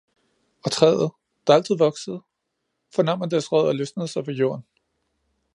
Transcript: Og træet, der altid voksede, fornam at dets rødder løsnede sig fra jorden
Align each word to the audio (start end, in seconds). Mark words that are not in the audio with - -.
Og 0.65 0.71
træet, 0.71 1.11
der 1.47 1.53
altid 1.53 1.75
voksede, 1.77 2.23
fornam 2.95 3.21
at 3.21 3.31
dets 3.31 3.51
rødder 3.51 3.73
løsnede 3.73 4.07
sig 4.07 4.25
fra 4.25 4.31
jorden 4.31 4.65